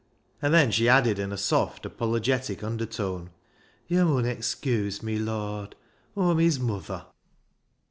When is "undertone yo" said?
2.63-4.03